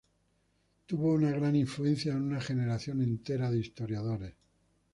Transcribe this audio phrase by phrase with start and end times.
[0.87, 4.33] Tuvo una gran influencia en una generación entera de historiadores.